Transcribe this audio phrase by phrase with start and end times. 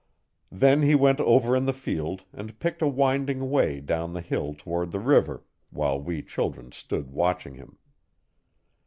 [0.51, 4.55] Then he went over in the field and picked a winding way down the hill
[4.55, 7.77] toward the river, while we children stood watching him.